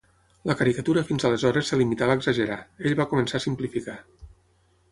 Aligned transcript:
La 0.51 0.53
caricatura 0.61 1.03
fins 1.09 1.25
aleshores 1.29 1.69
es 1.77 1.79
limitava 1.83 2.15
a 2.17 2.19
exagerar, 2.21 2.57
ell 2.91 2.97
va 3.01 3.07
començar 3.13 3.41
a 3.43 3.45
simplificar. 3.47 3.99